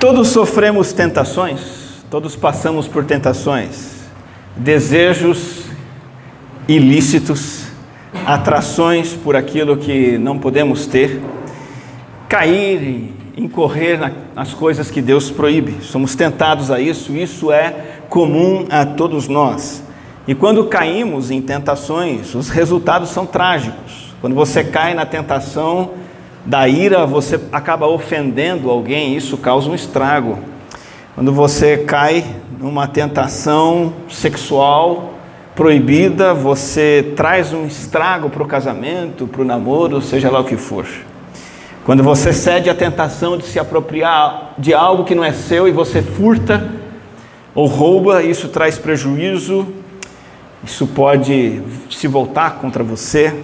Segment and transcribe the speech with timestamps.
[0.00, 3.96] Todos sofremos tentações, todos passamos por tentações,
[4.54, 5.64] desejos
[6.68, 7.64] ilícitos,
[8.24, 11.20] atrações por aquilo que não podemos ter,
[12.28, 13.98] cair e incorrer
[14.36, 15.82] nas coisas que Deus proíbe.
[15.82, 19.82] Somos tentados a isso, isso é comum a todos nós.
[20.28, 24.14] E quando caímos em tentações, os resultados são trágicos.
[24.20, 25.90] Quando você cai na tentação,
[26.48, 30.38] da ira, você acaba ofendendo alguém, isso causa um estrago.
[31.14, 32.24] Quando você cai
[32.58, 35.12] numa tentação sexual
[35.54, 40.56] proibida, você traz um estrago para o casamento, para o namoro, seja lá o que
[40.56, 40.86] for.
[41.84, 45.70] Quando você cede à tentação de se apropriar de algo que não é seu e
[45.70, 46.66] você furta
[47.54, 49.68] ou rouba, isso traz prejuízo,
[50.64, 53.34] isso pode se voltar contra você.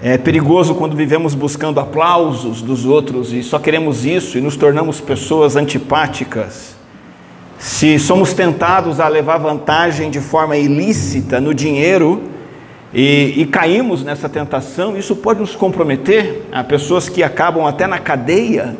[0.00, 5.00] É perigoso quando vivemos buscando aplausos dos outros e só queremos isso e nos tornamos
[5.00, 6.76] pessoas antipáticas.
[7.58, 12.22] Se somos tentados a levar vantagem de forma ilícita no dinheiro
[12.94, 16.42] e, e caímos nessa tentação, isso pode nos comprometer.
[16.52, 18.76] Há pessoas que acabam até na cadeia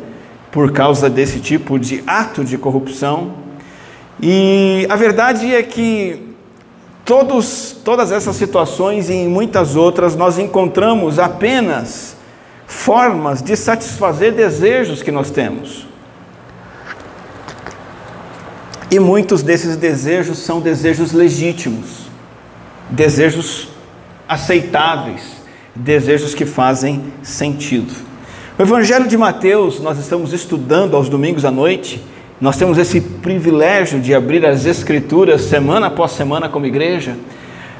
[0.49, 3.33] por causa desse tipo de ato de corrupção.
[4.21, 6.28] E a verdade é que
[7.09, 12.15] Todos, todas essas situações e em muitas outras nós encontramos apenas
[12.67, 15.87] formas de satisfazer desejos que nós temos.
[18.91, 22.11] E muitos desses desejos são desejos legítimos,
[22.91, 23.69] desejos
[24.27, 25.23] aceitáveis,
[25.73, 27.91] desejos que fazem sentido.
[28.55, 32.03] O Evangelho de Mateus, nós estamos estudando aos domingos à noite,
[32.41, 37.17] nós temos esse privilégio de abrir as Escrituras semana após semana como igreja,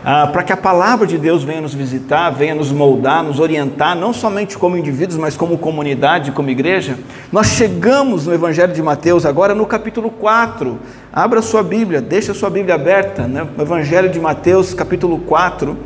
[0.04, 3.96] ah, para que a palavra de Deus venha nos visitar, venha nos moldar, nos orientar,
[3.96, 6.98] não somente como indivíduos, mas como comunidade, como igreja.
[7.32, 10.78] Nós chegamos no Evangelho de Mateus agora no capítulo 4.
[11.12, 13.48] Abra sua Bíblia, deixa sua Bíblia aberta, né?
[13.58, 15.78] Evangelho de Mateus, capítulo 4.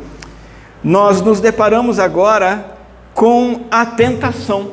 [0.82, 2.76] Nós nos deparamos agora
[3.14, 4.72] com a tentação,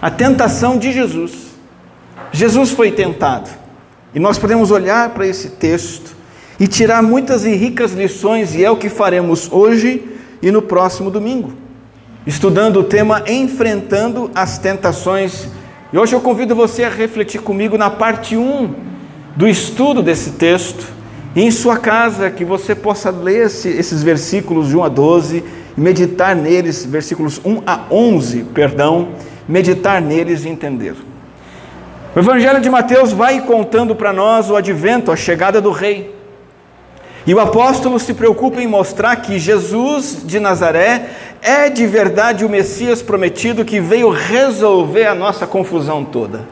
[0.00, 1.47] a tentação de Jesus.
[2.32, 3.50] Jesus foi tentado.
[4.14, 6.16] E nós podemos olhar para esse texto
[6.58, 10.02] e tirar muitas e ricas lições, e é o que faremos hoje
[10.42, 11.52] e no próximo domingo,
[12.26, 15.48] estudando o tema Enfrentando as Tentações.
[15.92, 18.74] E hoje eu convido você a refletir comigo na parte 1
[19.36, 20.98] do estudo desse texto,
[21.36, 25.44] e em sua casa, que você possa ler esse, esses versículos de 1 a 12
[25.76, 29.10] e meditar neles, versículos 1 a 11, perdão,
[29.46, 30.96] meditar neles e entender.
[32.16, 36.14] O Evangelho de Mateus vai contando para nós o advento, a chegada do rei.
[37.26, 41.10] E o apóstolo se preocupa em mostrar que Jesus de Nazaré
[41.42, 46.48] é de verdade o Messias prometido que veio resolver a nossa confusão toda.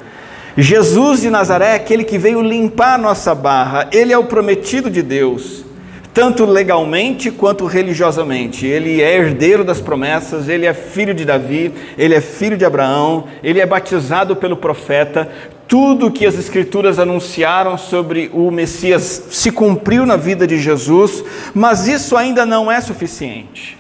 [0.57, 4.91] Jesus de Nazaré é aquele que veio limpar a nossa barra, ele é o prometido
[4.91, 5.66] de Deus
[6.17, 8.65] tanto legalmente quanto religiosamente.
[8.67, 13.25] Ele é herdeiro das promessas, ele é filho de Davi, ele é filho de Abraão,
[13.43, 15.31] ele é batizado pelo profeta.
[15.69, 21.23] Tudo que as Escrituras anunciaram sobre o Messias se cumpriu na vida de Jesus,
[21.53, 23.77] mas isso ainda não é suficiente.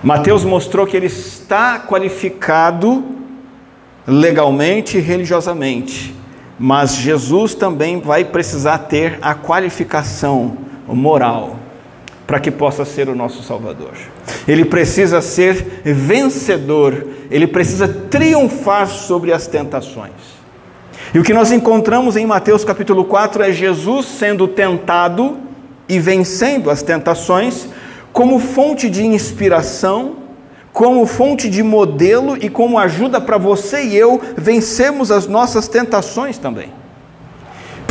[0.00, 3.04] Mateus mostrou que ele está qualificado
[4.06, 6.14] legalmente e religiosamente,
[6.56, 11.56] mas Jesus também vai precisar ter a qualificação moral
[12.26, 13.92] para que possa ser o nosso Salvador.
[14.46, 20.12] Ele precisa ser vencedor, ele precisa triunfar sobre as tentações.
[21.14, 25.38] E o que nós encontramos em Mateus capítulo 4 é Jesus sendo tentado
[25.88, 27.68] e vencendo as tentações
[28.12, 30.16] como fonte de inspiração,
[30.72, 36.38] como fonte de modelo e como ajuda para você e eu vencermos as nossas tentações
[36.38, 36.72] também.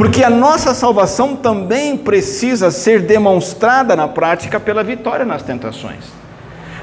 [0.01, 6.05] Porque a nossa salvação também precisa ser demonstrada na prática pela vitória nas tentações.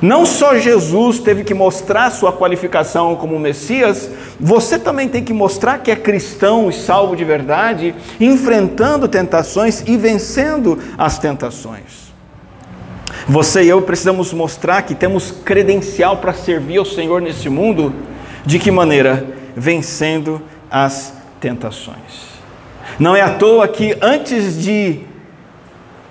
[0.01, 4.09] Não só Jesus teve que mostrar sua qualificação como Messias,
[4.39, 9.97] você também tem que mostrar que é cristão e salvo de verdade, enfrentando tentações e
[9.97, 12.13] vencendo as tentações.
[13.27, 17.93] Você e eu precisamos mostrar que temos credencial para servir ao Senhor nesse mundo.
[18.47, 19.27] De que maneira?
[19.57, 20.41] Vencendo
[20.71, 22.28] as tentações.
[22.99, 25.01] Não é à toa que antes de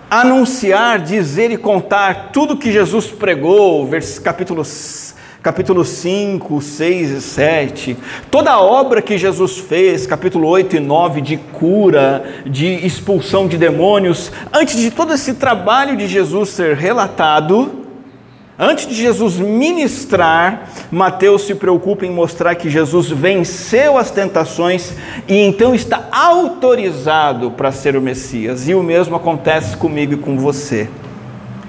[0.09, 3.89] anunciar, dizer e contar tudo que Jesus pregou,
[4.23, 5.13] capítulos
[5.43, 7.97] capítulo 5, 6 e 7,
[8.29, 13.57] toda a obra que Jesus fez, capítulo 8 e 9, de cura, de expulsão de
[13.57, 17.76] demônios, antes de todo esse trabalho de Jesus ser relatado,
[18.59, 24.95] Antes de Jesus ministrar, Mateus se preocupa em mostrar que Jesus venceu as tentações
[25.27, 28.67] e então está autorizado para ser o Messias.
[28.67, 30.89] E o mesmo acontece comigo e com você.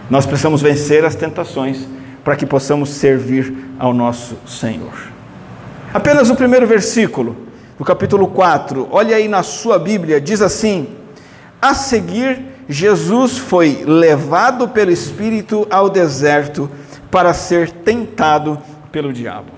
[0.09, 1.87] Nós precisamos vencer as tentações
[2.25, 5.13] para que possamos servir ao nosso Senhor.
[5.93, 7.37] Apenas o primeiro versículo,
[7.79, 10.89] do capítulo 4, olha aí na sua Bíblia, diz assim:
[11.61, 16.71] A seguir Jesus foi levado pelo Espírito ao deserto
[17.11, 18.59] para ser tentado
[18.93, 19.51] pelo diabo.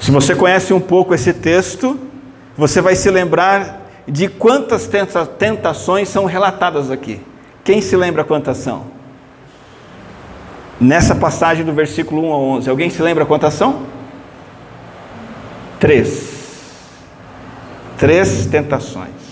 [0.00, 1.98] Se você conhece um pouco esse texto,
[2.56, 4.88] você vai se lembrar de quantas
[5.38, 7.20] tentações são relatadas aqui.
[7.62, 8.86] Quem se lembra quantas são?
[10.80, 13.82] Nessa passagem do versículo 1 a 11, alguém se lembra quantas são?
[15.78, 16.34] Três.
[17.96, 19.23] Três tentações.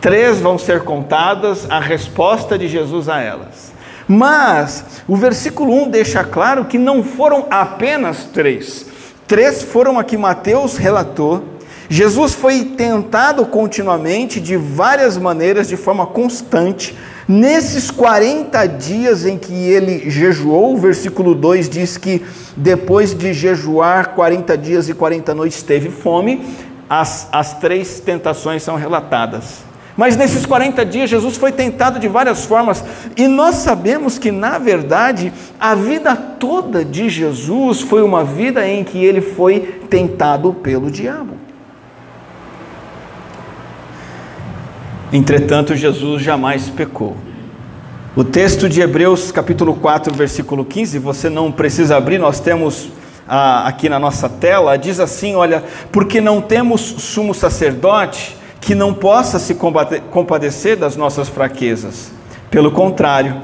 [0.00, 3.70] Três vão ser contadas, a resposta de Jesus a elas.
[4.08, 8.86] Mas o versículo 1 deixa claro que não foram apenas três.
[9.26, 11.44] Três foram aqui Mateus relatou.
[11.88, 16.96] Jesus foi tentado continuamente, de várias maneiras, de forma constante.
[17.28, 22.24] Nesses 40 dias em que ele jejuou, o versículo 2 diz que
[22.56, 26.42] depois de jejuar 40 dias e 40 noites teve fome,
[26.88, 29.69] as, as três tentações são relatadas.
[30.00, 32.82] Mas nesses 40 dias Jesus foi tentado de várias formas,
[33.18, 35.30] e nós sabemos que, na verdade,
[35.60, 39.60] a vida toda de Jesus foi uma vida em que ele foi
[39.90, 41.34] tentado pelo diabo.
[45.12, 47.14] Entretanto, Jesus jamais pecou.
[48.16, 52.88] O texto de Hebreus, capítulo 4, versículo 15, você não precisa abrir, nós temos
[53.28, 55.62] ah, aqui na nossa tela, diz assim: Olha,
[55.92, 62.12] porque não temos sumo sacerdote que não possa se compadecer das nossas fraquezas.
[62.50, 63.42] Pelo contrário,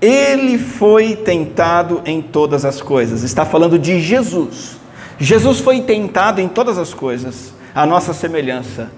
[0.00, 3.22] ele foi tentado em todas as coisas.
[3.22, 4.76] Está falando de Jesus.
[5.18, 8.90] Jesus foi tentado em todas as coisas, a nossa semelhança.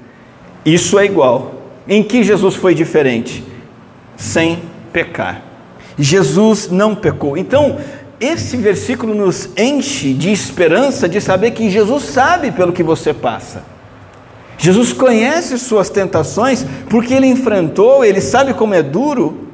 [0.64, 1.54] Isso é igual.
[1.88, 3.44] Em que Jesus foi diferente?
[4.16, 4.62] Sem
[4.92, 5.42] pecar.
[5.98, 7.36] Jesus não pecou.
[7.36, 7.78] Então,
[8.20, 13.71] esse versículo nos enche de esperança de saber que Jesus sabe pelo que você passa.
[14.58, 19.48] Jesus conhece suas tentações porque ele enfrentou, ele sabe como é duro.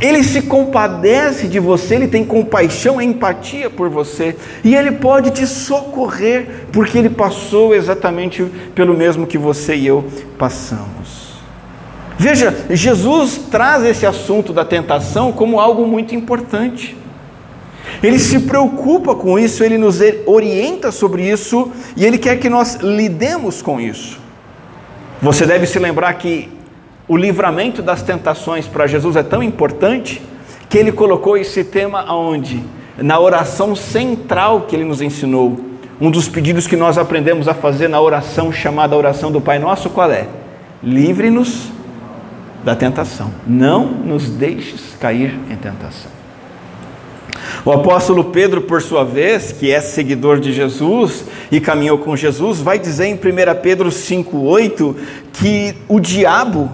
[0.00, 5.32] Ele se compadece de você, ele tem compaixão e empatia por você, e ele pode
[5.32, 8.44] te socorrer, porque ele passou exatamente
[8.76, 10.04] pelo mesmo que você e eu
[10.38, 11.32] passamos.
[12.16, 16.96] Veja, Jesus traz esse assunto da tentação como algo muito importante.
[18.02, 22.76] Ele se preocupa com isso, ele nos orienta sobre isso e ele quer que nós
[22.76, 24.20] lidemos com isso.
[25.20, 26.48] Você deve se lembrar que
[27.06, 30.20] o livramento das tentações para Jesus é tão importante
[30.68, 32.62] que ele colocou esse tema aonde?
[32.96, 35.60] Na oração central que ele nos ensinou.
[36.00, 39.90] Um dos pedidos que nós aprendemos a fazer na oração chamada oração do Pai Nosso,
[39.90, 40.26] qual é?
[40.82, 41.70] Livre-nos
[42.64, 43.30] da tentação.
[43.46, 46.21] Não nos deixes cair em tentação.
[47.64, 52.60] O apóstolo Pedro, por sua vez, que é seguidor de Jesus e caminhou com Jesus,
[52.60, 53.18] vai dizer em 1
[53.62, 54.96] Pedro 5,8
[55.32, 56.72] que o diabo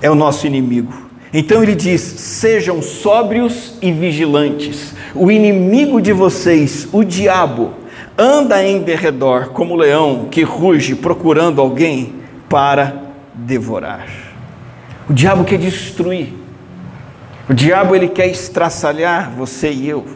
[0.00, 1.10] é o nosso inimigo.
[1.32, 4.94] Então ele diz: sejam sóbrios e vigilantes.
[5.14, 7.72] O inimigo de vocês, o diabo,
[8.16, 12.14] anda em derredor como leão que ruge procurando alguém
[12.48, 12.94] para
[13.34, 14.06] devorar.
[15.08, 16.39] O diabo quer destruir.
[17.50, 20.06] O diabo ele quer estraçalhar você e eu.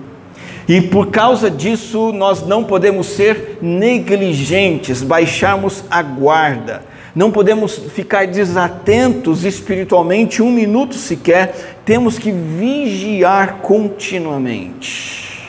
[0.68, 6.84] E por causa disso, nós não podemos ser negligentes, baixarmos a guarda.
[7.12, 11.80] Não podemos ficar desatentos espiritualmente um minuto sequer.
[11.84, 15.44] Temos que vigiar continuamente.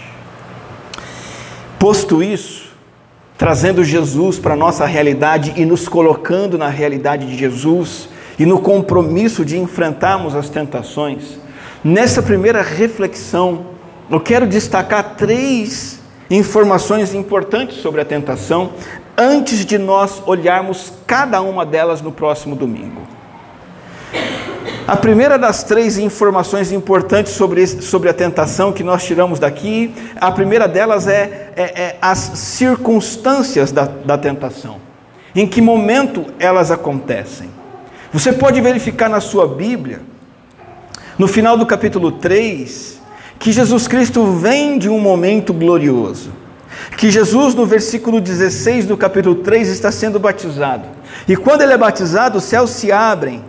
[1.77, 2.73] Posto isso,
[3.37, 8.59] trazendo Jesus para a nossa realidade e nos colocando na realidade de Jesus e no
[8.59, 11.44] compromisso de enfrentarmos as tentações,
[11.85, 13.67] Nessa primeira reflexão,
[14.09, 15.99] eu quero destacar três
[16.31, 18.73] informações importantes sobre a tentação
[19.15, 23.03] antes de nós olharmos cada uma delas no próximo domingo.
[24.87, 30.31] A primeira das três informações importantes sobre, sobre a tentação que nós tiramos daqui, a
[30.31, 34.77] primeira delas é, é, é as circunstâncias da, da tentação.
[35.35, 37.47] Em que momento elas acontecem?
[38.11, 40.14] Você pode verificar na sua Bíblia
[41.17, 43.01] no final do capítulo 3,
[43.39, 46.31] que Jesus Cristo vem de um momento glorioso.
[46.97, 50.87] Que Jesus, no versículo 16 do capítulo 3, está sendo batizado.
[51.27, 53.43] E quando ele é batizado, os céus se abrem.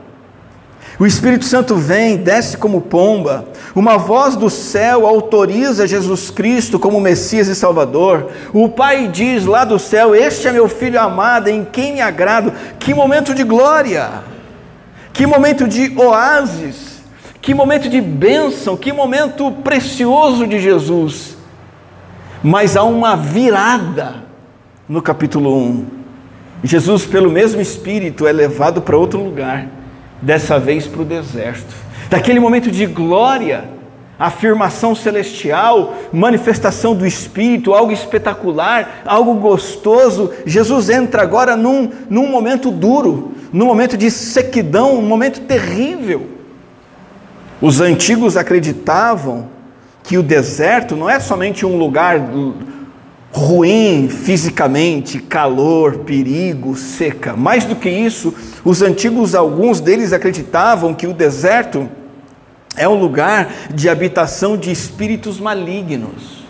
[0.98, 3.46] O Espírito Santo vem, desce como pomba.
[3.74, 8.30] Uma voz do céu autoriza Jesus Cristo como Messias e Salvador.
[8.52, 12.52] O Pai diz lá do céu: Este é meu filho amado, em quem me agrado.
[12.78, 14.24] Que momento de glória!
[15.12, 16.95] Que momento de oásis!
[17.46, 18.76] Que momento de bênção!
[18.76, 21.36] Que momento precioso de Jesus!
[22.42, 24.24] Mas há uma virada
[24.88, 25.86] no capítulo 1.
[26.64, 29.68] Jesus, pelo mesmo Espírito, é levado para outro lugar
[30.20, 31.72] dessa vez para o deserto.
[32.10, 33.68] Daquele momento de glória,
[34.18, 42.72] afirmação celestial, manifestação do Espírito, algo espetacular, algo gostoso, Jesus entra agora num, num momento
[42.72, 46.34] duro, num momento de sequidão, um momento terrível.
[47.60, 49.48] Os antigos acreditavam
[50.02, 52.20] que o deserto não é somente um lugar
[53.32, 57.34] ruim fisicamente, calor, perigo, seca.
[57.34, 58.34] Mais do que isso,
[58.64, 61.88] os antigos, alguns deles acreditavam que o deserto
[62.76, 66.46] é um lugar de habitação de espíritos malignos.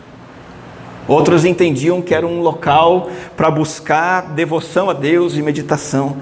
[1.08, 6.16] Outros entendiam que era um local para buscar devoção a Deus e meditação.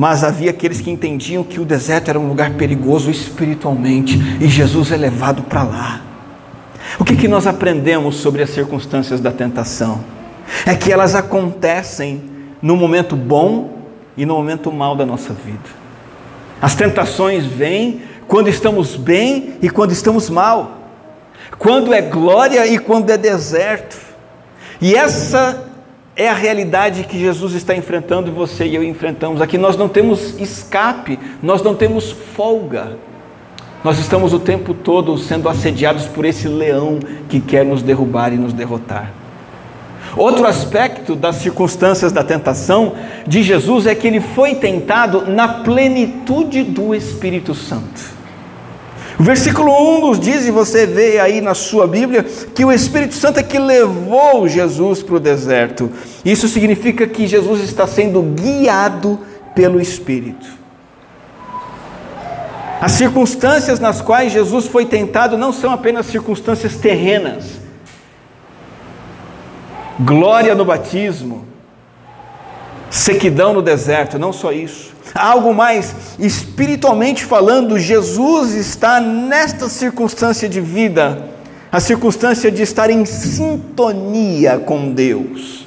[0.00, 4.90] Mas havia aqueles que entendiam que o deserto era um lugar perigoso espiritualmente e Jesus
[4.92, 6.00] é levado para lá.
[6.98, 10.02] O que, que nós aprendemos sobre as circunstâncias da tentação?
[10.64, 12.22] É que elas acontecem
[12.62, 13.76] no momento bom
[14.16, 15.68] e no momento mal da nossa vida.
[16.62, 20.78] As tentações vêm quando estamos bem e quando estamos mal,
[21.58, 23.98] quando é glória e quando é deserto.
[24.80, 25.69] E essa
[26.16, 29.40] é a realidade que Jesus está enfrentando e você e eu enfrentamos.
[29.40, 32.98] Aqui nós não temos escape, nós não temos folga.
[33.82, 36.98] Nós estamos o tempo todo sendo assediados por esse leão
[37.28, 39.10] que quer nos derrubar e nos derrotar.
[40.16, 42.94] Outro aspecto das circunstâncias da tentação
[43.26, 48.19] de Jesus é que ele foi tentado na plenitude do Espírito Santo.
[49.20, 52.22] O versículo 1 nos diz, e você vê aí na sua Bíblia,
[52.54, 55.90] que o Espírito Santo é que levou Jesus para o deserto.
[56.24, 59.20] Isso significa que Jesus está sendo guiado
[59.54, 60.46] pelo Espírito.
[62.80, 67.60] As circunstâncias nas quais Jesus foi tentado não são apenas circunstâncias terrenas.
[69.98, 71.44] Glória no batismo,
[72.88, 74.89] sequidão no deserto, não só isso.
[75.14, 81.28] Algo mais espiritualmente falando, Jesus está nesta circunstância de vida,
[81.70, 85.66] a circunstância de estar em sintonia com Deus.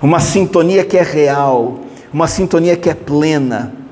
[0.00, 1.80] Uma sintonia que é real,
[2.12, 3.82] uma sintonia que é plena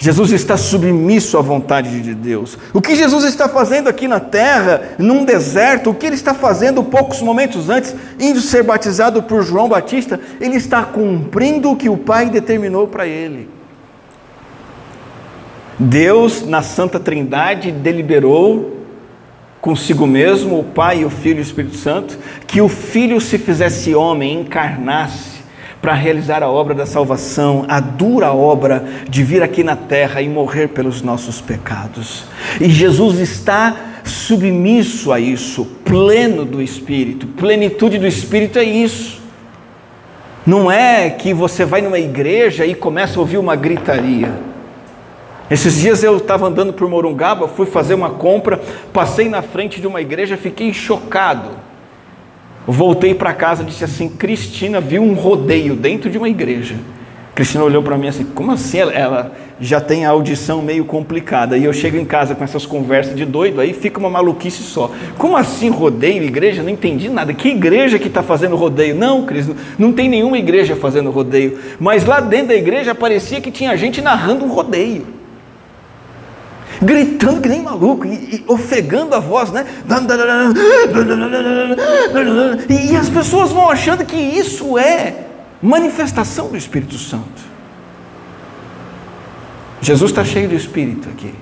[0.00, 2.56] Jesus está submisso à vontade de Deus.
[2.72, 6.82] O que Jesus está fazendo aqui na terra, num deserto, o que ele está fazendo
[6.82, 11.98] poucos momentos antes, indo ser batizado por João Batista, ele está cumprindo o que o
[11.98, 13.59] Pai determinou para ele.
[15.80, 18.76] Deus, na Santa Trindade, deliberou
[19.62, 23.94] consigo mesmo, o Pai, o Filho e o Espírito Santo, que o Filho se fizesse
[23.94, 25.40] homem, encarnasse
[25.80, 30.28] para realizar a obra da salvação, a dura obra de vir aqui na terra e
[30.28, 32.24] morrer pelos nossos pecados.
[32.60, 37.26] E Jesus está submisso a isso, pleno do Espírito.
[37.26, 39.18] Plenitude do Espírito é isso.
[40.46, 44.49] Não é que você vai numa igreja e começa a ouvir uma gritaria.
[45.50, 48.60] Esses dias eu estava andando por Morungaba, fui fazer uma compra,
[48.92, 51.70] passei na frente de uma igreja, fiquei chocado
[52.66, 56.76] Voltei para casa e disse assim: Cristina viu um rodeio dentro de uma igreja.
[57.34, 58.78] Cristina olhou para mim assim: como assim?
[58.78, 61.56] Ela, já tem a audição meio complicada.
[61.56, 64.90] E eu chego em casa com essas conversas de doido, aí fica uma maluquice só.
[65.16, 66.62] Como assim rodeio, igreja?
[66.62, 67.32] Não entendi nada.
[67.32, 68.94] Que igreja que está fazendo rodeio?
[68.94, 71.58] Não, Cris, não tem nenhuma igreja fazendo rodeio.
[71.78, 75.19] Mas lá dentro da igreja parecia que tinha gente narrando um rodeio
[76.80, 79.66] gritando que nem maluco, e, e ofegando a voz, né?
[82.68, 85.26] E, as pessoas vão achando que isso é
[85.62, 87.50] manifestação do Espírito Santo.
[89.82, 91.34] Jesus está cheio do Espírito aqui.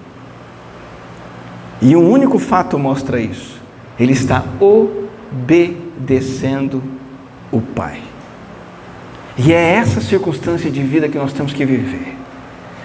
[1.80, 3.60] E um único fato mostra isso.
[3.98, 4.44] Ele está
[5.40, 6.82] obedecendo
[7.52, 8.00] o Pai.
[9.36, 12.16] E é essa circunstância de vida que nós temos que viver.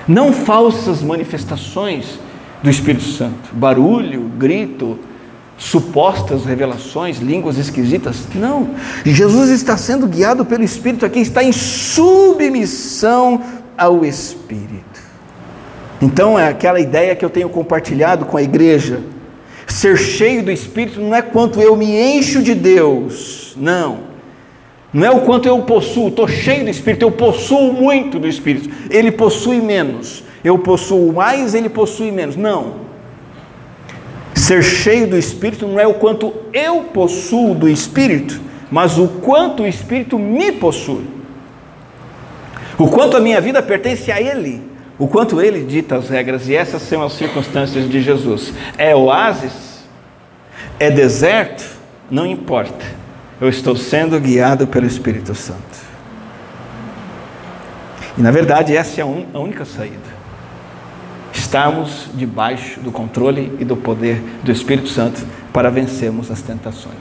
[0.07, 2.19] Não falsas manifestações
[2.63, 3.53] do Espírito Santo.
[3.53, 4.97] Barulho, grito,
[5.57, 8.25] supostas revelações, línguas esquisitas.
[8.33, 8.69] Não.
[9.05, 13.41] Jesus está sendo guiado pelo Espírito aqui, está em submissão
[13.77, 15.03] ao Espírito.
[16.01, 19.01] Então é aquela ideia que eu tenho compartilhado com a igreja.
[19.67, 24.13] Ser cheio do Espírito não é quanto eu me encho de Deus, não.
[24.93, 28.69] Não é o quanto eu possuo, estou cheio do Espírito, eu possuo muito do Espírito.
[28.89, 30.23] Ele possui menos.
[30.43, 32.35] Eu possuo mais, ele possui menos.
[32.35, 32.83] Não.
[34.35, 39.63] Ser cheio do Espírito não é o quanto eu possuo do Espírito, mas o quanto
[39.63, 41.05] o Espírito me possui.
[42.77, 44.61] O quanto a minha vida pertence a Ele,
[44.97, 48.51] o quanto Ele dita as regras, e essas são as circunstâncias de Jesus.
[48.77, 49.83] É oásis?
[50.79, 51.63] É deserto?
[52.09, 52.83] Não importa.
[53.39, 55.83] Eu estou sendo guiado pelo Espírito Santo.
[58.17, 60.12] E na verdade, essa é a única saída.
[61.53, 66.95] Estarmos debaixo do controle e do poder do Espírito Santo para vencermos as tentações.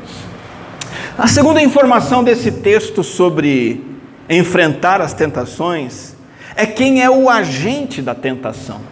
[1.16, 3.82] A segunda informação desse texto sobre
[4.28, 6.14] enfrentar as tentações
[6.54, 8.82] é quem é o agente da tentação.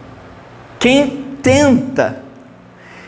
[0.79, 2.23] Quem tenta.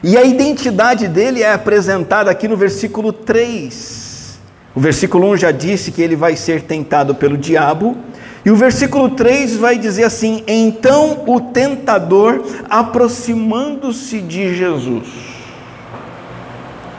[0.03, 4.37] E a identidade dele é apresentada aqui no versículo 3.
[4.75, 7.97] O versículo 1 já disse que ele vai ser tentado pelo diabo
[8.45, 15.07] e o versículo 3 vai dizer assim: Então o tentador, aproximando-se de Jesus.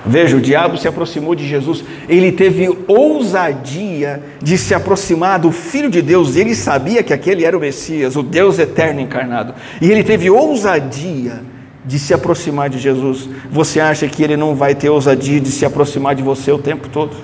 [0.06, 5.88] Veja, o diabo se aproximou de Jesus, ele teve ousadia de se aproximar do Filho
[5.88, 10.04] de Deus, ele sabia que aquele era o Messias, o Deus eterno encarnado, e ele
[10.04, 11.42] teve ousadia
[11.86, 13.30] de se aproximar de Jesus.
[13.50, 16.86] Você acha que ele não vai ter ousadia de se aproximar de você o tempo
[16.90, 17.16] todo?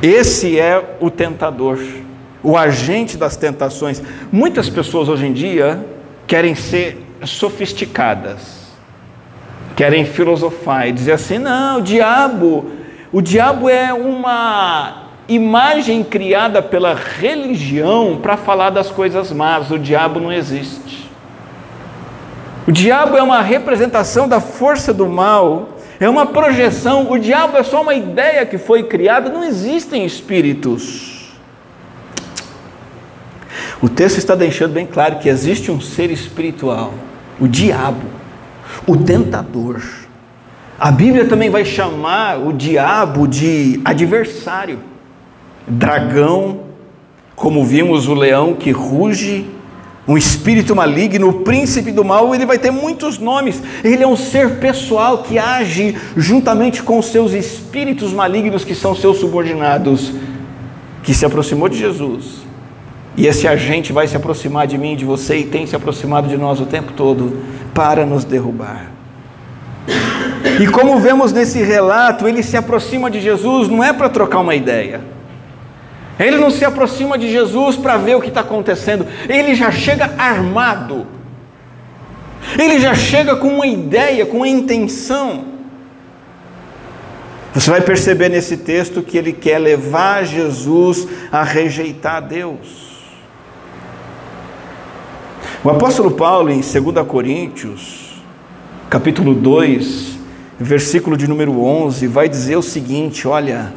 [0.00, 1.78] Esse é o tentador
[2.42, 4.02] o agente das tentações.
[4.30, 5.84] Muitas pessoas hoje em dia
[6.26, 8.68] querem ser sofisticadas,
[9.74, 12.70] querem filosofar e dizer assim: não, o diabo,
[13.12, 19.70] o diabo é uma imagem criada pela religião para falar das coisas más.
[19.70, 21.08] O diabo não existe.
[22.66, 27.10] O diabo é uma representação da força do mal, é uma projeção.
[27.10, 31.17] O diabo é só uma ideia que foi criada, não existem espíritos.
[33.80, 36.92] O texto está deixando bem claro que existe um ser espiritual,
[37.38, 38.08] o diabo,
[38.84, 39.80] o tentador.
[40.76, 44.80] A Bíblia também vai chamar o diabo de adversário,
[45.64, 46.62] dragão,
[47.36, 49.46] como vimos o leão que ruge,
[50.08, 53.62] um espírito maligno, o príncipe do mal, ele vai ter muitos nomes.
[53.84, 58.92] Ele é um ser pessoal que age juntamente com os seus espíritos malignos que são
[58.92, 60.12] seus subordinados,
[61.04, 62.47] que se aproximou de Jesus
[63.18, 66.36] e esse agente vai se aproximar de mim, de você, e tem se aproximado de
[66.36, 67.42] nós o tempo todo
[67.74, 68.92] para nos derrubar.
[70.60, 74.54] E como vemos nesse relato, ele se aproxima de Jesus não é para trocar uma
[74.54, 75.00] ideia.
[76.16, 79.04] Ele não se aproxima de Jesus para ver o que está acontecendo.
[79.28, 81.04] Ele já chega armado.
[82.56, 85.44] Ele já chega com uma ideia, com uma intenção.
[87.52, 92.87] Você vai perceber nesse texto que ele quer levar Jesus a rejeitar Deus.
[95.64, 98.22] O apóstolo Paulo, em 2 Coríntios,
[98.88, 100.16] capítulo 2,
[100.56, 103.72] versículo de número 11, vai dizer o seguinte: olha,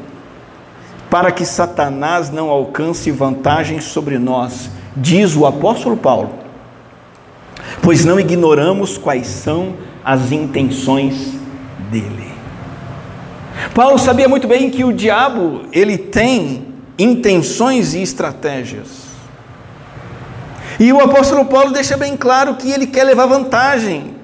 [1.10, 6.30] para que Satanás não alcance vantagem sobre nós, diz o apóstolo Paulo,
[7.82, 9.74] pois não ignoramos quais são
[10.06, 11.34] as intenções
[11.90, 12.30] dele.
[13.74, 16.64] Paulo sabia muito bem que o diabo, ele tem
[17.00, 19.11] intenções e estratégias.
[20.82, 24.16] E o apóstolo Paulo deixa bem claro que ele quer levar vantagem.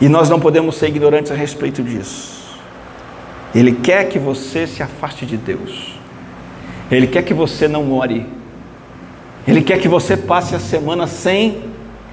[0.00, 2.56] E nós não podemos ser ignorantes a respeito disso.
[3.54, 5.98] Ele quer que você se afaste de Deus.
[6.90, 8.26] Ele quer que você não ore.
[9.46, 11.64] Ele quer que você passe a semana sem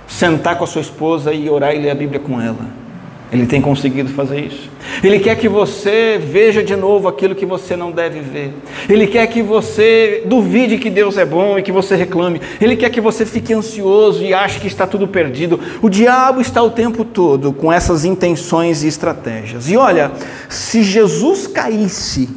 [0.06, 2.81] sentar com a sua esposa e orar e ler a Bíblia com ela.
[3.32, 4.70] Ele tem conseguido fazer isso.
[5.02, 8.54] Ele quer que você veja de novo aquilo que você não deve ver.
[8.90, 12.42] Ele quer que você duvide que Deus é bom e que você reclame.
[12.60, 15.58] Ele quer que você fique ansioso e ache que está tudo perdido.
[15.82, 19.70] O diabo está o tempo todo com essas intenções e estratégias.
[19.70, 20.12] E olha,
[20.50, 22.30] se Jesus caísse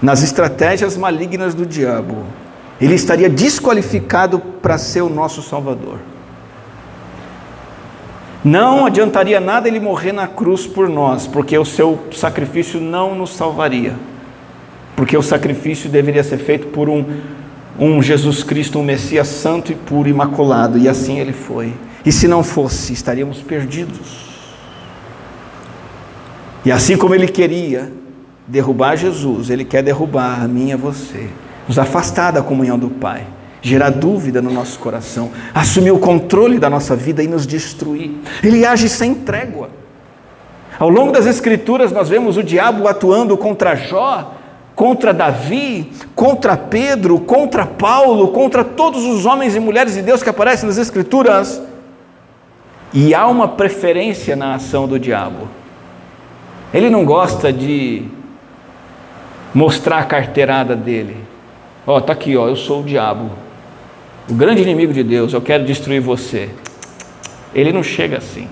[0.00, 2.24] nas estratégias malignas do diabo,
[2.80, 6.13] ele estaria desqualificado para ser o nosso Salvador.
[8.44, 13.30] Não adiantaria nada ele morrer na cruz por nós, porque o seu sacrifício não nos
[13.30, 13.94] salvaria.
[14.94, 17.06] Porque o sacrifício deveria ser feito por um,
[17.80, 21.72] um Jesus Cristo, um Messias santo e puro, imaculado, e assim ele foi.
[22.04, 24.26] E se não fosse, estaríamos perdidos.
[26.66, 27.90] E assim como ele queria
[28.46, 31.28] derrubar Jesus, ele quer derrubar a mim e a você,
[31.66, 33.26] nos afastar da comunhão do Pai
[33.64, 38.10] gerar dúvida no nosso coração, assumir o controle da nossa vida e nos destruir.
[38.42, 39.70] Ele age sem trégua.
[40.78, 44.34] Ao longo das Escrituras, nós vemos o diabo atuando contra Jó
[44.74, 50.28] contra Davi, contra Pedro, contra Paulo, contra todos os homens e mulheres de Deus que
[50.28, 51.62] aparecem nas Escrituras.
[52.92, 55.48] E há uma preferência na ação do diabo.
[56.72, 58.04] Ele não gosta de
[59.54, 61.16] mostrar a carteirada dele.
[61.86, 63.43] Ó, oh, tá aqui, ó, eu sou o diabo.
[64.28, 66.48] O grande inimigo de Deus, eu quero destruir você.
[67.54, 68.48] Ele não chega assim.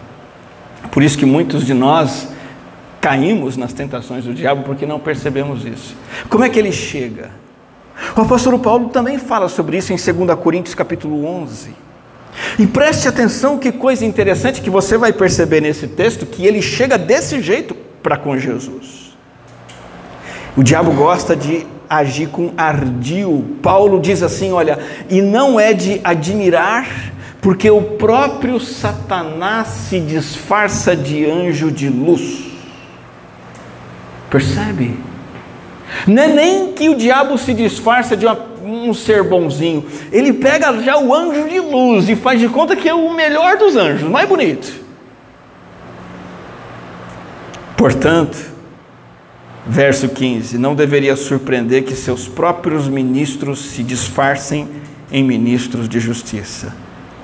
[0.90, 2.28] Por isso que muitos de nós
[3.00, 5.96] caímos nas tentações do diabo porque não percebemos isso.
[6.28, 7.30] Como é que ele chega?
[8.16, 11.70] O apóstolo Paulo também fala sobre isso em 2 Coríntios capítulo 11.
[12.58, 16.98] E preste atenção que coisa interessante que você vai perceber nesse texto que ele chega
[16.98, 19.16] desse jeito para com Jesus.
[20.56, 21.66] O diabo gosta de
[21.98, 23.56] agir com ardil.
[23.62, 24.78] Paulo diz assim, olha,
[25.10, 32.44] e não é de admirar porque o próprio Satanás se disfarça de anjo de luz.
[34.30, 34.96] Percebe?
[36.06, 40.72] Não é nem que o diabo se disfarça de uma, um ser bonzinho, ele pega
[40.80, 44.08] já o anjo de luz e faz de conta que é o melhor dos anjos,
[44.08, 44.80] mais bonito.
[47.76, 48.51] Portanto,
[49.66, 54.68] verso 15: não deveria surpreender que seus próprios ministros se disfarcem
[55.10, 56.74] em ministros de justiça.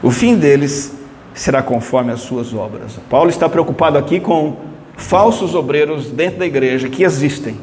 [0.03, 0.92] O fim deles
[1.35, 2.98] será conforme as suas obras.
[3.09, 4.57] Paulo está preocupado aqui com
[4.96, 7.57] falsos obreiros dentro da igreja que existem.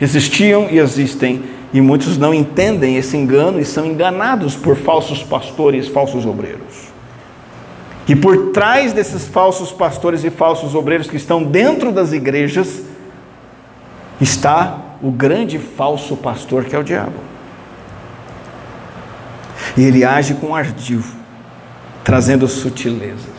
[0.00, 1.42] Existiam e existem,
[1.72, 6.88] e muitos não entendem esse engano e são enganados por falsos pastores, falsos obreiros.
[8.06, 12.82] E por trás desses falsos pastores e falsos obreiros que estão dentro das igrejas,
[14.20, 17.20] está o grande falso pastor que é o diabo.
[19.76, 21.02] E ele age com ardil,
[22.02, 23.38] trazendo sutilezas.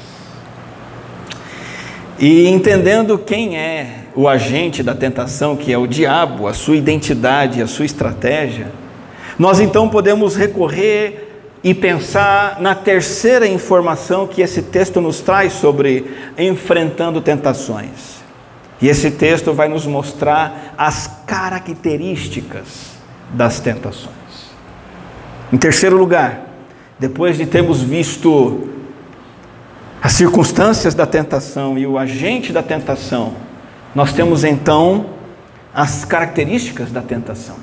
[2.17, 7.61] E entendendo quem é o agente da tentação, que é o diabo, a sua identidade,
[7.61, 8.71] a sua estratégia,
[9.37, 11.29] nós então podemos recorrer
[11.63, 16.05] e pensar na terceira informação que esse texto nos traz sobre
[16.37, 18.18] enfrentando tentações.
[18.81, 22.97] E esse texto vai nos mostrar as características
[23.33, 24.13] das tentações.
[25.51, 26.41] Em terceiro lugar,
[26.97, 28.69] depois de termos visto
[30.01, 33.33] as circunstâncias da tentação e o agente da tentação,
[33.93, 35.07] nós temos então
[35.73, 37.55] as características da tentação.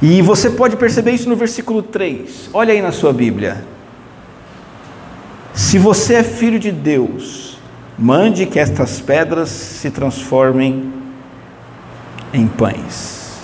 [0.00, 2.50] E você pode perceber isso no versículo 3.
[2.52, 3.64] Olha aí na sua Bíblia.
[5.54, 7.53] Se você é filho de Deus,
[7.98, 10.92] mande que estas pedras se transformem
[12.32, 13.38] em pães.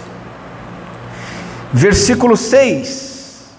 [1.72, 3.50] Versículo 6.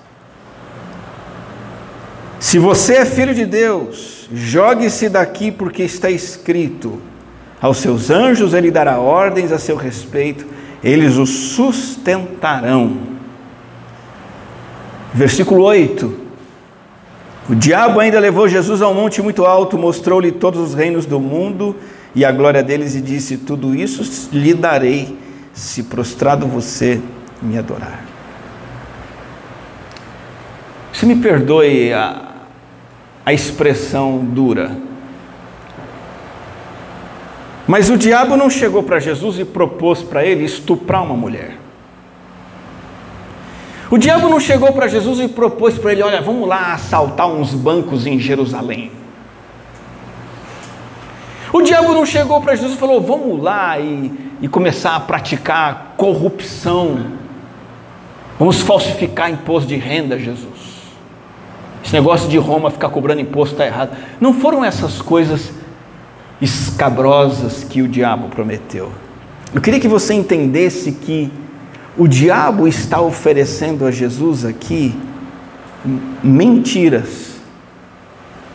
[2.40, 7.02] Se você é filho de Deus, Jogue-se daqui, porque está escrito:
[7.62, 10.46] aos seus anjos ele dará ordens a seu respeito,
[10.82, 12.98] eles o sustentarão.
[15.14, 16.31] Versículo 8.
[17.50, 21.20] O diabo ainda levou Jesus a um monte muito alto, mostrou-lhe todos os reinos do
[21.20, 21.76] mundo
[22.14, 25.18] e a glória deles, e disse: Tudo isso lhe darei,
[25.54, 27.02] se prostrado você
[27.42, 28.04] me adorar.
[30.94, 32.32] Se me perdoe a,
[33.26, 34.78] a expressão dura.
[37.68, 41.58] Mas o diabo não chegou para Jesus e propôs para ele estuprar uma mulher.
[43.92, 47.54] O diabo não chegou para Jesus e propôs para ele: olha, vamos lá assaltar uns
[47.54, 48.90] bancos em Jerusalém.
[51.52, 54.10] O diabo não chegou para Jesus e falou: vamos lá e,
[54.42, 57.20] e começar a praticar corrupção.
[58.40, 60.72] Vamos falsificar imposto de renda, Jesus.
[61.84, 63.98] Esse negócio de Roma ficar cobrando imposto está errado.
[64.22, 65.52] Não foram essas coisas
[66.42, 68.90] escabrosas que o diabo prometeu.
[69.54, 71.30] Eu queria que você entendesse que
[71.98, 74.96] o diabo está oferecendo a Jesus aqui
[76.24, 77.36] mentiras,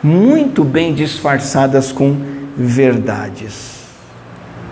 [0.03, 2.17] muito bem disfarçadas com
[2.57, 3.77] verdades.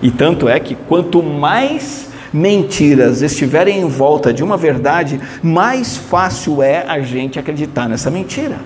[0.00, 6.62] E tanto é que quanto mais mentiras estiverem em volta de uma verdade, mais fácil
[6.62, 8.58] é a gente acreditar nessa mentira.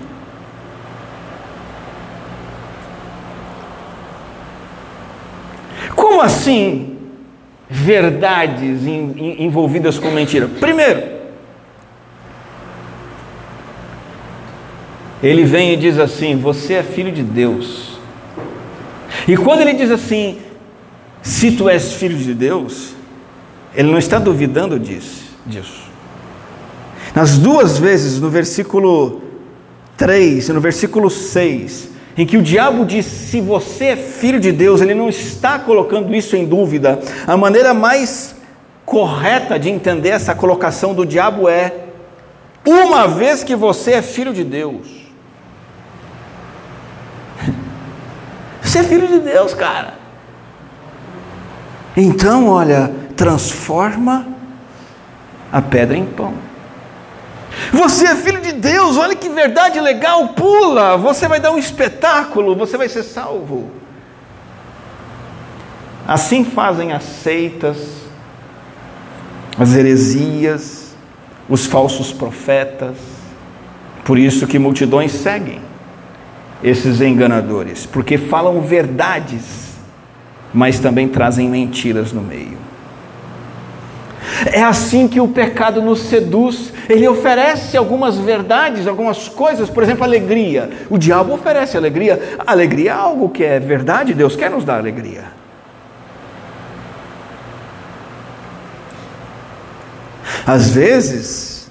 [5.95, 6.88] Como assim
[7.69, 10.47] verdades envolvidas com mentira?
[10.47, 11.19] Primeiro,
[15.21, 17.99] ele vem e diz assim: Você é filho de Deus.
[19.27, 20.39] E quando ele diz assim,
[21.21, 22.93] se tu és filho de Deus,
[23.75, 25.37] ele não está duvidando disso.
[25.45, 25.89] disso.
[27.13, 29.21] Nas duas vezes, no versículo
[29.97, 31.89] 3 e no versículo 6,
[32.21, 36.13] em que o diabo diz: se você é filho de Deus, ele não está colocando
[36.13, 36.99] isso em dúvida.
[37.25, 38.35] A maneira mais
[38.85, 41.73] correta de entender essa colocação do diabo é:
[42.67, 44.85] uma vez que você é filho de Deus,
[48.61, 49.93] você é filho de Deus, cara.
[51.95, 54.27] Então, olha, transforma
[55.51, 56.48] a pedra em pão.
[57.71, 62.55] Você é filho de Deus, olha que verdade legal, pula, você vai dar um espetáculo,
[62.55, 63.71] você vai ser salvo.
[66.07, 67.77] Assim fazem as seitas,
[69.57, 70.95] as heresias,
[71.47, 72.97] os falsos profetas.
[74.03, 75.61] Por isso que multidões seguem
[76.63, 79.75] esses enganadores, porque falam verdades,
[80.53, 82.68] mas também trazem mentiras no meio.
[84.45, 86.73] É assim que o pecado nos seduz.
[86.87, 90.69] Ele oferece algumas verdades, algumas coisas, por exemplo, alegria.
[90.89, 92.37] O diabo oferece alegria.
[92.45, 95.39] Alegria é algo que é verdade, Deus quer nos dar alegria.
[100.45, 101.69] Às vezes,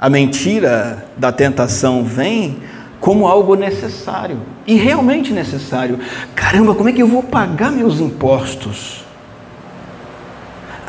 [0.00, 2.58] a mentira da tentação vem
[3.00, 5.98] como algo necessário e realmente necessário.
[6.34, 9.04] Caramba, como é que eu vou pagar meus impostos?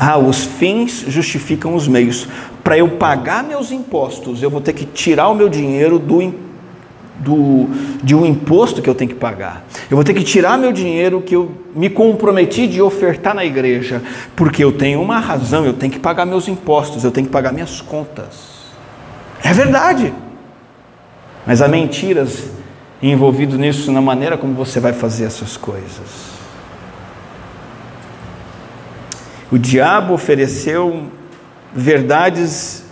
[0.03, 2.27] Ah, os fins justificam os meios.
[2.63, 6.33] Para eu pagar meus impostos, eu vou ter que tirar o meu dinheiro do,
[7.19, 7.67] do,
[8.03, 9.63] de um imposto que eu tenho que pagar.
[9.91, 14.01] Eu vou ter que tirar meu dinheiro que eu me comprometi de ofertar na igreja,
[14.35, 17.53] porque eu tenho uma razão, eu tenho que pagar meus impostos, eu tenho que pagar
[17.53, 18.71] minhas contas.
[19.43, 20.11] É verdade.
[21.45, 22.49] Mas há mentiras
[23.03, 26.40] envolvidas nisso na maneira como você vai fazer essas coisas.
[29.51, 31.07] O diabo ofereceu
[31.75, 32.85] verdades,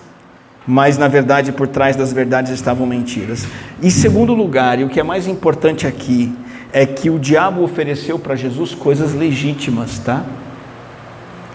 [0.67, 3.47] mas na verdade por trás das verdades estavam mentiras.
[3.81, 6.35] Em segundo lugar, e o que é mais importante aqui,
[6.71, 10.23] é que o diabo ofereceu para Jesus coisas legítimas, tá?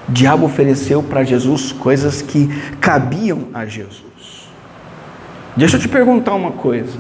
[0.09, 2.49] O diabo ofereceu para Jesus coisas que
[2.81, 4.49] cabiam a Jesus.
[5.57, 6.99] Deixa eu te perguntar uma coisa.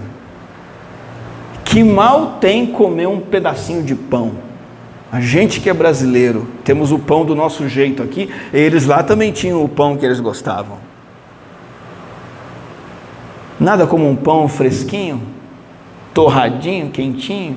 [1.64, 4.32] Que mal tem comer um pedacinho de pão?
[5.14, 9.30] A gente que é brasileiro, temos o pão do nosso jeito aqui, eles lá também
[9.30, 10.78] tinham o pão que eles gostavam.
[13.60, 15.22] Nada como um pão fresquinho,
[16.12, 17.56] torradinho, quentinho.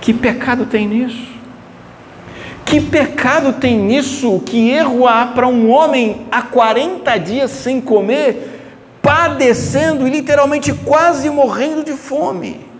[0.00, 1.28] Que pecado tem nisso?
[2.64, 4.42] Que pecado tem nisso?
[4.44, 8.60] Que erro há para um homem há 40 dias sem comer,
[9.00, 12.73] padecendo e literalmente quase morrendo de fome?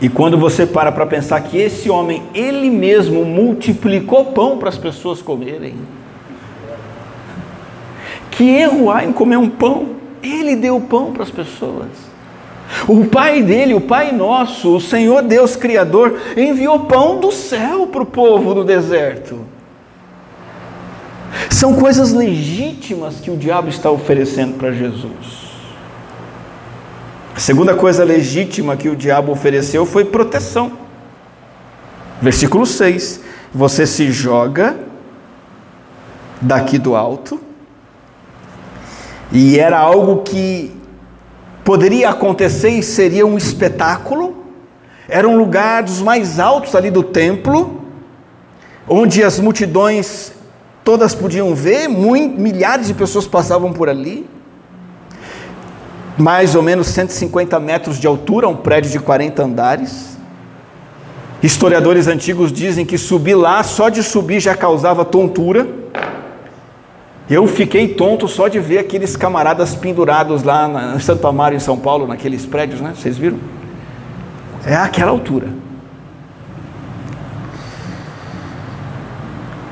[0.00, 4.76] E quando você para para pensar que esse homem, ele mesmo multiplicou pão para as
[4.76, 5.74] pessoas comerem.
[8.30, 9.96] Que erro há em comer um pão?
[10.22, 11.88] Ele deu pão para as pessoas.
[12.86, 18.02] O Pai dele, o Pai nosso, o Senhor Deus Criador, enviou pão do céu para
[18.02, 19.40] o povo no deserto.
[21.50, 25.45] São coisas legítimas que o diabo está oferecendo para Jesus.
[27.36, 30.72] A segunda coisa legítima que o diabo ofereceu foi proteção.
[32.22, 33.20] Versículo 6:
[33.52, 34.74] Você se joga
[36.40, 37.38] daqui do alto,
[39.30, 40.74] e era algo que
[41.62, 44.46] poderia acontecer e seria um espetáculo.
[45.06, 47.82] Era um lugar dos mais altos ali do templo,
[48.88, 50.32] onde as multidões
[50.82, 54.26] todas podiam ver, milhares de pessoas passavam por ali
[56.18, 60.16] mais ou menos 150 metros de altura, um prédio de 40 andares.
[61.42, 65.66] Historiadores antigos dizem que subir lá, só de subir já causava tontura.
[67.28, 71.76] Eu fiquei tonto só de ver aqueles camaradas pendurados lá em Santo Amaro, em São
[71.76, 72.94] Paulo, naqueles prédios, né?
[72.96, 73.38] Vocês viram?
[74.64, 75.48] É aquela altura.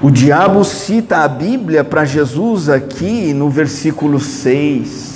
[0.02, 5.13] O diabo cita a Bíblia para Jesus aqui no versículo 6.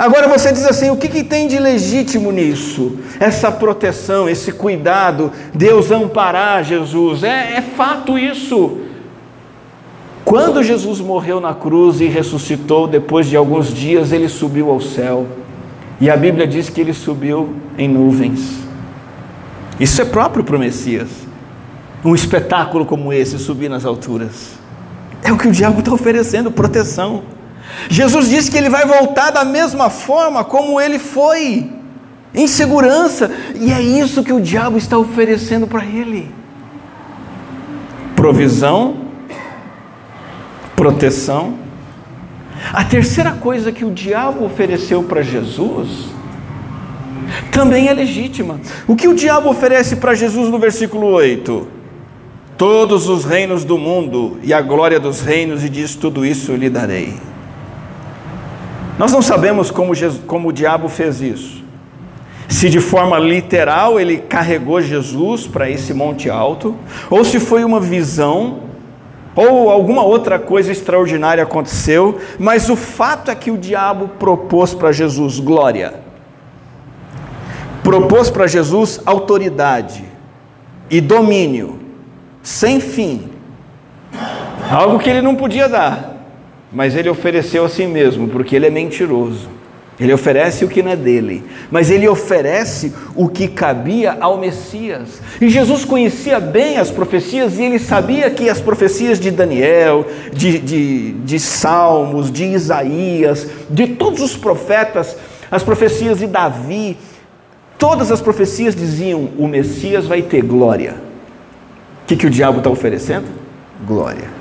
[0.00, 2.96] Agora você diz assim: o que, que tem de legítimo nisso?
[3.20, 7.22] Essa proteção, esse cuidado, Deus amparar Jesus.
[7.22, 8.78] É, é fato isso.
[10.24, 15.26] Quando Jesus morreu na cruz e ressuscitou, depois de alguns dias, ele subiu ao céu.
[16.00, 18.54] E a Bíblia diz que ele subiu em nuvens.
[19.78, 21.10] Isso é próprio para o Messias.
[22.02, 24.52] Um espetáculo como esse subir nas alturas.
[25.22, 27.22] É o que o diabo está oferecendo proteção.
[27.88, 31.70] Jesus disse que ele vai voltar da mesma forma como ele foi,
[32.34, 36.32] em segurança, e é isso que o diabo está oferecendo para ele:
[38.14, 38.96] provisão,
[40.76, 41.54] proteção.
[42.72, 46.10] A terceira coisa que o diabo ofereceu para Jesus
[47.50, 48.60] também é legítima.
[48.86, 51.80] O que o diabo oferece para Jesus no versículo 8?
[52.60, 56.68] todos os reinos do mundo e a glória dos reinos, e diz: Tudo isso lhe
[56.68, 57.14] darei.
[59.00, 61.64] Nós não sabemos como, Jesus, como o diabo fez isso.
[62.46, 66.76] Se de forma literal ele carregou Jesus para esse monte alto,
[67.08, 68.58] ou se foi uma visão,
[69.34, 74.92] ou alguma outra coisa extraordinária aconteceu, mas o fato é que o diabo propôs para
[74.92, 75.94] Jesus glória,
[77.82, 80.04] propôs para Jesus autoridade
[80.90, 81.80] e domínio,
[82.42, 83.30] sem fim,
[84.70, 86.09] algo que ele não podia dar,
[86.72, 89.48] mas ele ofereceu a si mesmo, porque ele é mentiroso.
[90.00, 95.20] Ele oferece o que não é dele, mas ele oferece o que cabia ao Messias.
[95.38, 100.58] E Jesus conhecia bem as profecias e ele sabia que as profecias de Daniel, de,
[100.58, 105.14] de, de Salmos, de Isaías, de todos os profetas,
[105.50, 106.96] as profecias de Davi,
[107.76, 110.94] todas as profecias diziam: o Messias vai ter glória.
[112.04, 113.26] O que, que o diabo está oferecendo?
[113.86, 114.39] Glória.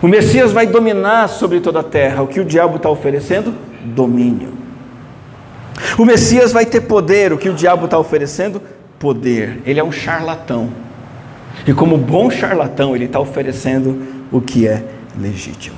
[0.00, 2.22] O Messias vai dominar sobre toda a terra.
[2.22, 3.54] O que o diabo está oferecendo?
[3.84, 4.52] Domínio.
[5.98, 8.62] O Messias vai ter poder, o que o diabo está oferecendo?
[8.98, 9.60] Poder.
[9.66, 10.70] Ele é um charlatão.
[11.66, 14.84] E como bom charlatão, ele está oferecendo o que é
[15.18, 15.76] legítimo.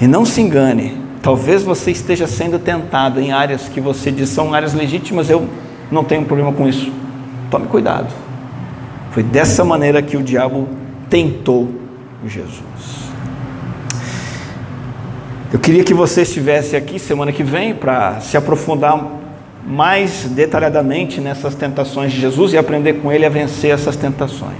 [0.00, 4.54] E não se engane, talvez você esteja sendo tentado em áreas que você diz são
[4.54, 5.48] áreas legítimas, eu
[5.90, 6.92] não tenho problema com isso.
[7.50, 8.12] Tome cuidado.
[9.10, 10.68] Foi dessa maneira que o diabo
[11.10, 11.68] tentou
[12.24, 12.97] Jesus.
[15.50, 19.02] Eu queria que você estivesse aqui semana que vem para se aprofundar
[19.66, 24.58] mais detalhadamente nessas tentações de Jesus e aprender com ele a vencer essas tentações.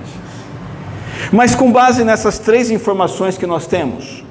[1.31, 4.24] Mas com base nessas três informações que nós temos,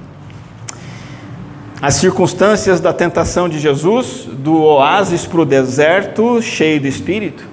[1.80, 7.48] as circunstâncias da tentação de Jesus, do oásis para o deserto cheio do Espírito,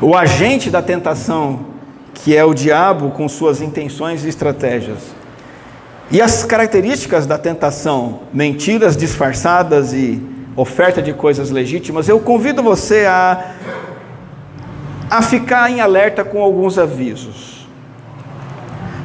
[0.00, 1.66] o agente da tentação,
[2.14, 5.19] que é o diabo com suas intenções e estratégias,
[6.10, 10.20] e as características da tentação, mentiras disfarçadas e
[10.56, 13.52] oferta de coisas legítimas, eu convido você a,
[15.08, 17.68] a ficar em alerta com alguns avisos.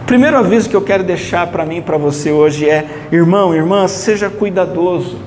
[0.07, 3.87] Primeiro aviso que eu quero deixar para mim e para você hoje é: irmão, irmã,
[3.87, 5.19] seja cuidadoso,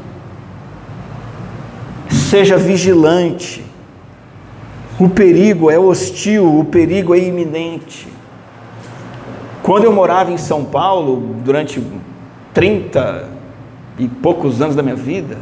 [2.08, 3.64] seja vigilante.
[4.98, 8.17] O perigo é hostil, o perigo é iminente.
[9.68, 11.78] Quando eu morava em São Paulo, durante
[12.54, 13.28] 30
[13.98, 15.36] e poucos anos da minha vida,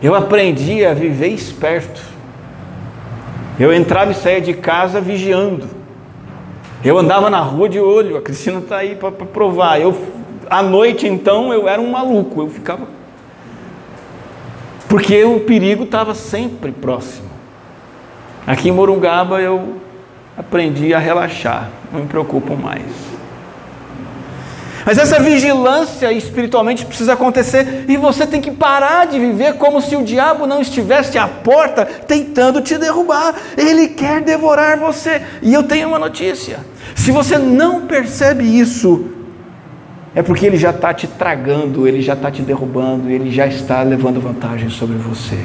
[0.00, 2.00] eu aprendi a viver esperto.
[3.58, 5.66] Eu entrava e saía de casa vigiando.
[6.84, 9.80] Eu andava na rua de olho, a Cristina está aí para provar.
[9.80, 10.00] Eu,
[10.48, 12.86] à noite, então, eu era um maluco, eu ficava.
[14.88, 17.28] Porque o perigo estava sempre próximo.
[18.46, 19.78] Aqui em Morungaba eu
[20.38, 23.16] aprendi a relaxar, não me preocupo mais.
[24.86, 29.96] Mas essa vigilância espiritualmente precisa acontecer e você tem que parar de viver como se
[29.96, 33.34] o diabo não estivesse à porta tentando te derrubar.
[33.58, 35.20] Ele quer devorar você.
[35.42, 36.60] E eu tenho uma notícia:
[36.94, 39.06] se você não percebe isso,
[40.14, 43.82] é porque ele já está te tragando, ele já está te derrubando, ele já está
[43.82, 45.36] levando vantagem sobre você.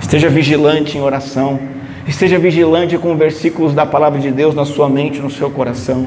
[0.00, 1.60] Esteja vigilante em oração,
[2.08, 6.06] esteja vigilante com versículos da palavra de Deus na sua mente, no seu coração.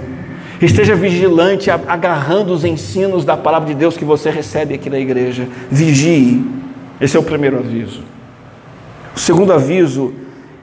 [0.61, 5.47] Esteja vigilante, agarrando os ensinos da palavra de Deus que você recebe aqui na igreja.
[5.71, 6.43] Vigie.
[6.99, 8.03] Esse é o primeiro aviso.
[9.15, 10.13] O segundo aviso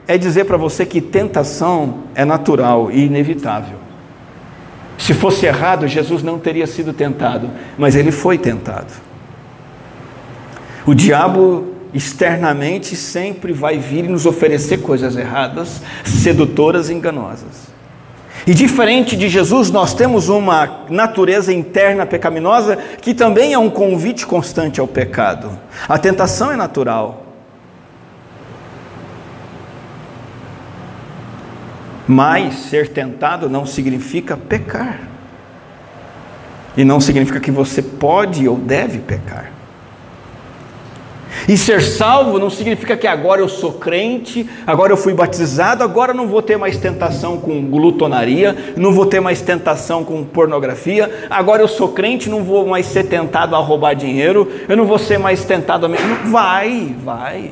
[0.07, 3.77] é dizer para você que tentação é natural e inevitável.
[4.97, 8.91] Se fosse errado, Jesus não teria sido tentado, mas ele foi tentado.
[10.85, 17.76] O diabo externamente sempre vai vir e nos oferecer coisas erradas, sedutoras e enganosas.
[18.47, 24.25] E diferente de Jesus, nós temos uma natureza interna pecaminosa que também é um convite
[24.25, 25.59] constante ao pecado.
[25.85, 27.25] A tentação é natural.
[32.07, 35.01] Mas ser tentado não significa pecar.
[36.77, 39.56] E não significa que você pode ou deve pecar.
[41.47, 46.13] E ser salvo não significa que agora eu sou crente, agora eu fui batizado, agora
[46.13, 51.61] não vou ter mais tentação com glutonaria, não vou ter mais tentação com pornografia, agora
[51.61, 55.17] eu sou crente, não vou mais ser tentado a roubar dinheiro, eu não vou ser
[55.17, 55.89] mais tentado a.
[56.29, 57.51] Vai, vai.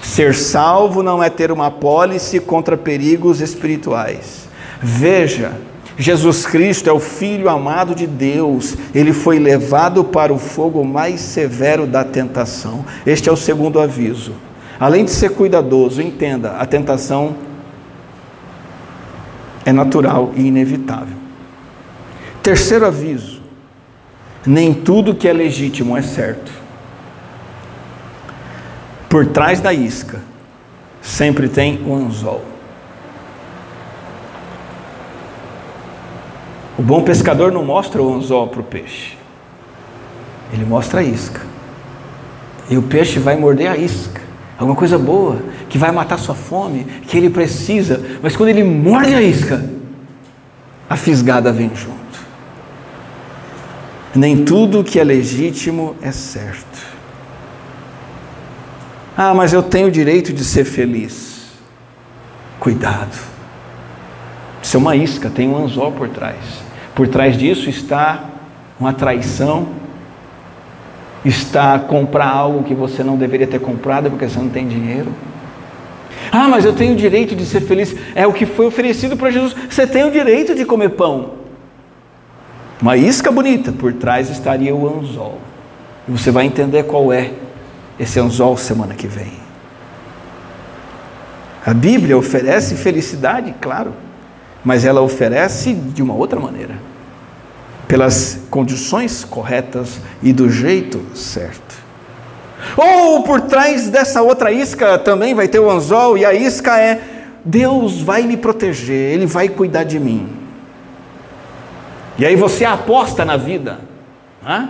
[0.00, 4.48] Ser salvo não é ter uma pólice contra perigos espirituais.
[4.80, 5.52] Veja,
[5.98, 11.20] Jesus Cristo é o Filho amado de Deus, ele foi levado para o fogo mais
[11.20, 12.84] severo da tentação.
[13.04, 14.32] Este é o segundo aviso.
[14.78, 17.34] Além de ser cuidadoso, entenda: a tentação
[19.66, 21.16] é natural e inevitável.
[22.44, 23.42] Terceiro aviso:
[24.46, 26.52] nem tudo que é legítimo é certo.
[29.08, 30.20] Por trás da isca
[31.02, 32.57] sempre tem um anzol.
[36.78, 39.18] O bom pescador não mostra o anzol para o peixe,
[40.52, 41.40] ele mostra a isca.
[42.70, 44.20] E o peixe vai morder a isca,
[44.56, 49.12] alguma coisa boa, que vai matar sua fome, que ele precisa, mas quando ele morde
[49.12, 49.68] a isca,
[50.88, 51.98] a fisgada vem junto.
[54.14, 56.86] Nem tudo que é legítimo é certo.
[59.16, 61.48] Ah, mas eu tenho o direito de ser feliz.
[62.60, 63.18] Cuidado.
[64.62, 66.67] Isso é uma isca, tem um anzol por trás.
[66.98, 68.24] Por trás disso está
[68.80, 69.68] uma traição,
[71.24, 75.14] está comprar algo que você não deveria ter comprado porque você não tem dinheiro.
[76.32, 77.94] Ah, mas eu tenho o direito de ser feliz.
[78.16, 79.54] É o que foi oferecido para Jesus.
[79.70, 81.34] Você tem o direito de comer pão.
[82.82, 85.38] Uma isca bonita, por trás estaria o anzol.
[86.08, 87.30] E você vai entender qual é
[87.96, 89.34] esse anzol semana que vem.
[91.64, 93.94] A Bíblia oferece felicidade, claro,
[94.64, 96.74] mas ela oferece de uma outra maneira,
[97.86, 101.76] pelas condições corretas e do jeito certo.
[102.76, 107.00] Ou por trás dessa outra isca também vai ter o anzol, e a isca é:
[107.44, 110.28] Deus vai me proteger, Ele vai cuidar de mim.
[112.18, 113.78] E aí você aposta na vida,
[114.42, 114.68] né?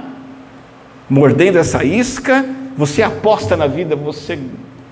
[1.08, 2.44] mordendo essa isca
[2.78, 4.38] você aposta na vida, você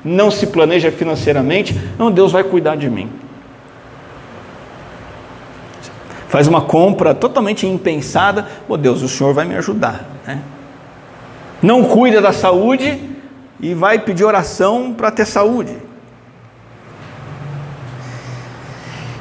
[0.04, 3.08] não se planeja financeiramente, não, Deus vai cuidar de mim.
[6.28, 10.04] Faz uma compra totalmente impensada, oh Deus, o Senhor vai me ajudar.
[10.26, 10.40] Né?
[11.62, 13.00] Não cuida da saúde
[13.60, 15.76] e vai pedir oração para ter saúde.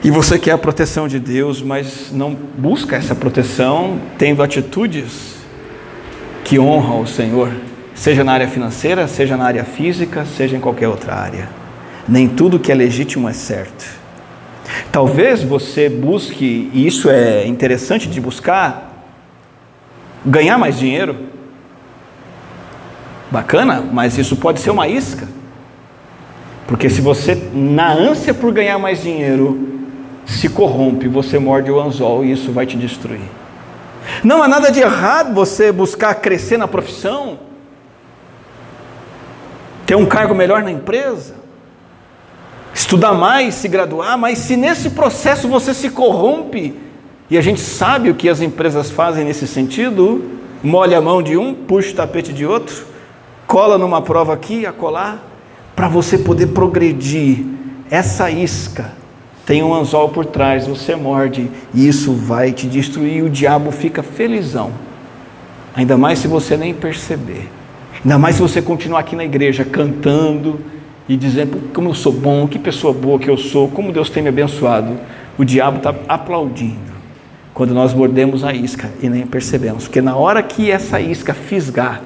[0.03, 5.35] E você quer a proteção de Deus, mas não busca essa proteção tendo atitudes
[6.43, 7.51] que honram o Senhor
[7.95, 11.49] seja na área financeira, seja na área física, seja em qualquer outra área.
[12.07, 13.83] Nem tudo que é legítimo é certo.
[14.91, 18.93] Talvez você busque, e isso é interessante de buscar,
[20.25, 21.15] ganhar mais dinheiro.
[23.29, 25.27] Bacana, mas isso pode ser uma isca.
[26.67, 29.75] Porque se você, na ânsia por ganhar mais dinheiro,
[30.25, 33.29] se corrompe, você morde o anzol e isso vai te destruir.
[34.23, 37.39] Não há nada de errado você buscar crescer na profissão,
[39.85, 41.35] ter um cargo melhor na empresa,
[42.85, 46.75] estudar mais, se graduar, mas se nesse processo você se corrompe,
[47.31, 50.23] e a gente sabe o que as empresas fazem nesse sentido,
[50.63, 52.85] molha a mão de um, puxa o tapete de outro,
[53.47, 55.19] cola numa prova aqui, a colar,
[55.75, 57.43] para você poder progredir.
[57.89, 58.91] Essa isca
[59.47, 63.23] tem um anzol por trás, você morde e isso vai te destruir.
[63.23, 64.71] O diabo fica felizão,
[65.75, 67.49] ainda mais se você nem perceber.
[68.03, 70.74] Ainda mais se você continuar aqui na igreja cantando
[71.07, 74.23] e dizendo como eu sou bom, que pessoa boa que eu sou, como Deus tem
[74.23, 74.97] me abençoado.
[75.37, 76.95] O diabo está aplaudindo
[77.53, 82.01] quando nós mordemos a isca e nem percebemos, porque na hora que essa isca fisgar,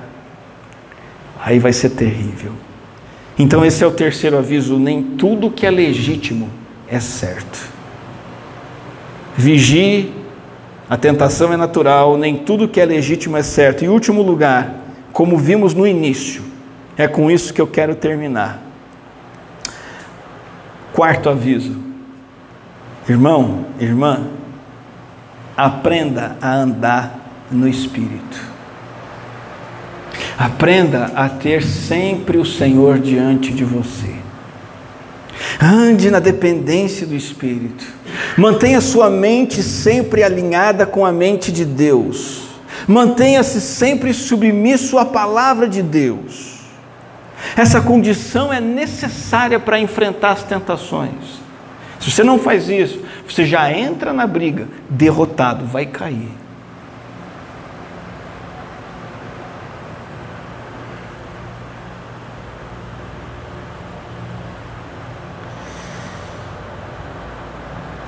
[1.44, 2.52] aí vai ser terrível.
[3.38, 6.50] Então, esse é o terceiro aviso: nem tudo que é legítimo
[6.88, 7.70] é certo.
[9.38, 10.12] Vigie,
[10.90, 13.86] a tentação é natural, nem tudo que é legítimo é certo.
[13.86, 14.84] Em último lugar,
[15.14, 16.44] como vimos no início.
[16.98, 18.69] É com isso que eu quero terminar.
[20.94, 21.78] Quarto aviso.
[23.08, 24.28] Irmão, irmã,
[25.56, 28.50] aprenda a andar no Espírito.
[30.38, 34.16] Aprenda a ter sempre o Senhor diante de você.
[35.62, 37.86] Ande na dependência do Espírito.
[38.38, 42.44] Mantenha sua mente sempre alinhada com a mente de Deus.
[42.88, 46.59] Mantenha-se sempre submisso à palavra de Deus.
[47.56, 51.40] Essa condição é necessária para enfrentar as tentações.
[52.00, 56.32] Se você não faz isso, você já entra na briga, derrotado, vai cair.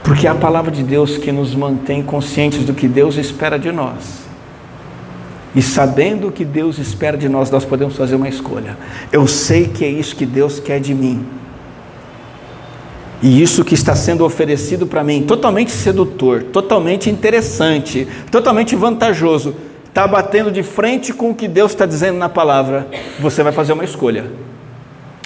[0.04, 3.72] Porque é a palavra de Deus que nos mantém conscientes do que Deus espera de
[3.72, 4.31] nós.
[5.56, 8.78] E sabendo o que Deus espera de nós, nós podemos fazer uma escolha.
[9.12, 11.26] Eu sei que é isso que Deus quer de mim.
[13.22, 19.54] E isso que está sendo oferecido para mim, totalmente sedutor, totalmente interessante, totalmente vantajoso,
[19.86, 22.88] está batendo de frente com o que Deus está dizendo na palavra.
[23.20, 24.26] Você vai fazer uma escolha.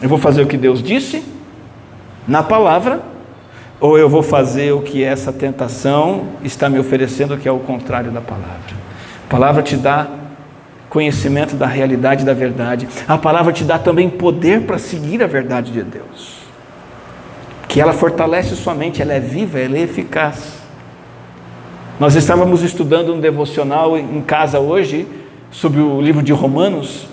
[0.01, 1.23] Eu vou fazer o que Deus disse
[2.28, 3.01] na palavra,
[3.80, 8.11] ou eu vou fazer o que essa tentação está me oferecendo, que é o contrário
[8.11, 8.84] da palavra.
[9.26, 10.07] A palavra te dá
[10.88, 12.88] conhecimento da realidade da verdade.
[13.07, 16.38] A palavra te dá também poder para seguir a verdade de Deus.
[17.67, 20.53] Que ela fortalece sua mente, ela é viva, ela é eficaz.
[21.99, 25.07] Nós estávamos estudando um devocional em casa hoje
[25.49, 27.07] sobre o livro de Romanos.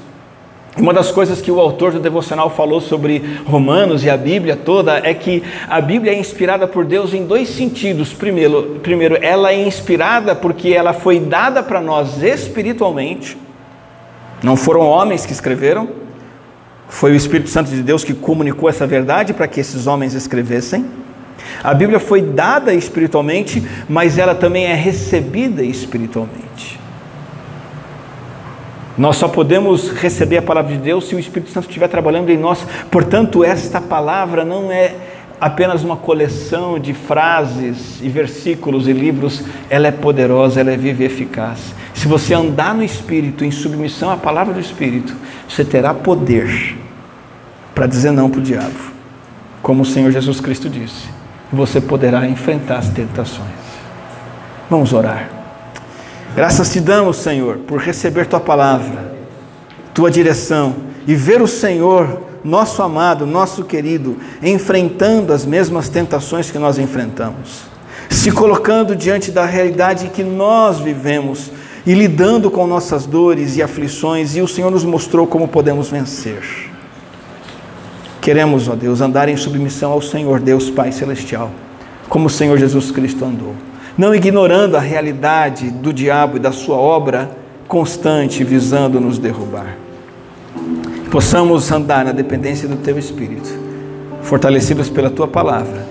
[0.78, 4.98] Uma das coisas que o autor do devocional falou sobre Romanos e a Bíblia toda
[5.06, 8.14] é que a Bíblia é inspirada por Deus em dois sentidos.
[8.14, 13.36] Primeiro, primeiro ela é inspirada porque ela foi dada para nós espiritualmente.
[14.42, 15.88] Não foram homens que escreveram,
[16.88, 20.86] foi o Espírito Santo de Deus que comunicou essa verdade para que esses homens escrevessem.
[21.62, 26.81] A Bíblia foi dada espiritualmente, mas ela também é recebida espiritualmente.
[29.02, 32.38] Nós só podemos receber a palavra de Deus se o Espírito Santo estiver trabalhando em
[32.38, 32.64] nós.
[32.88, 34.94] Portanto, esta palavra não é
[35.40, 41.02] apenas uma coleção de frases e versículos e livros, ela é poderosa, ela é viva
[41.02, 41.74] e eficaz.
[41.92, 45.16] Se você andar no Espírito, em submissão à palavra do Espírito,
[45.48, 46.78] você terá poder
[47.74, 48.92] para dizer não para o diabo,
[49.60, 51.08] como o Senhor Jesus Cristo disse.
[51.52, 53.50] Você poderá enfrentar as tentações.
[54.70, 55.41] Vamos orar.
[56.34, 59.14] Graças te damos, Senhor, por receber tua palavra,
[59.92, 60.74] tua direção
[61.06, 67.64] e ver o Senhor, nosso amado, nosso querido, enfrentando as mesmas tentações que nós enfrentamos,
[68.08, 71.50] se colocando diante da realidade que nós vivemos
[71.84, 76.42] e lidando com nossas dores e aflições, e o Senhor nos mostrou como podemos vencer.
[78.22, 81.50] Queremos, ó Deus, andar em submissão ao Senhor, Deus Pai Celestial,
[82.08, 83.54] como o Senhor Jesus Cristo andou
[83.96, 87.30] não ignorando a realidade do diabo e da sua obra
[87.68, 89.76] constante visando nos derrubar.
[91.10, 93.50] Possamos andar na dependência do teu espírito,
[94.22, 95.86] fortalecidos pela tua palavra,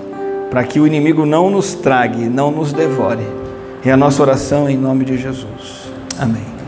[0.50, 3.26] para que o inimigo não nos trague, não nos devore.
[3.86, 5.92] É a nossa oração em nome de Jesus.
[6.20, 6.61] Amém.